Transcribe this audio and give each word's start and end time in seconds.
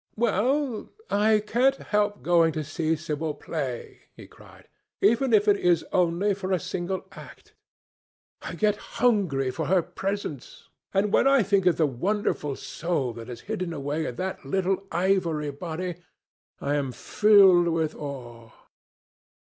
"Well, 0.15 0.89
I 1.11 1.43
can't 1.45 1.75
help 1.75 2.23
going 2.23 2.53
to 2.53 2.63
see 2.63 2.95
Sibyl 2.95 3.35
play," 3.35 3.99
he 4.15 4.25
cried, 4.25 4.67
"even 4.99 5.31
if 5.31 5.47
it 5.47 5.57
is 5.57 5.85
only 5.93 6.33
for 6.33 6.51
a 6.51 6.59
single 6.59 7.05
act. 7.11 7.53
I 8.41 8.55
get 8.55 8.77
hungry 8.97 9.51
for 9.51 9.67
her 9.67 9.83
presence; 9.83 10.69
and 10.91 11.13
when 11.13 11.27
I 11.27 11.43
think 11.43 11.67
of 11.67 11.77
the 11.77 11.85
wonderful 11.85 12.55
soul 12.55 13.13
that 13.13 13.29
is 13.29 13.41
hidden 13.41 13.73
away 13.73 14.07
in 14.07 14.15
that 14.15 14.43
little 14.43 14.87
ivory 14.91 15.51
body, 15.51 15.97
I 16.59 16.73
am 16.73 16.91
filled 16.93 17.67
with 17.67 17.93
awe." 17.93 18.51